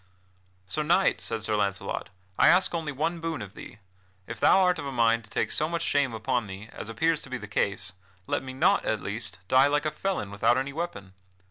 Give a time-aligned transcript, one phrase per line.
[0.65, 3.77] "Sir Knight," said Sir Launcelot, "I ask only one boon of thee;
[4.25, 7.21] if thou art of a mind to take so much shame upon thee, as appears
[7.21, 7.93] to be the case,
[8.25, 11.13] let me not, at least, die like a felon without any weapon.